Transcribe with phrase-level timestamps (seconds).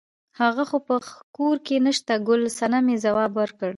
[0.41, 0.95] هغه خو په
[1.37, 3.69] کور کې نشته ګل صمنې ځواب ورکړ.